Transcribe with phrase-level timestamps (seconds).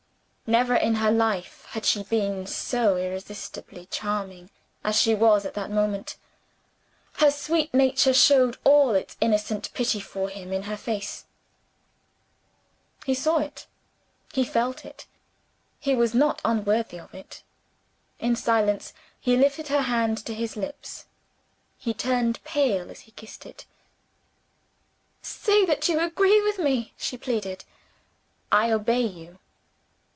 [0.59, 4.49] Never in her life had she been so irresistibly charming
[4.83, 6.17] as she was at that moment.
[7.19, 11.23] Her sweet nature showed all its innocent pity for him in her face.
[13.05, 13.65] He saw it
[14.33, 15.05] he felt it
[15.79, 17.43] he was not unworthy of it.
[18.19, 18.91] In silence,
[19.21, 21.05] he lifted her hand to his lips.
[21.77, 23.65] He turned pale as he kissed it.
[25.21, 27.63] "Say that you agree with me?" she pleaded.
[28.51, 29.39] "I obey you."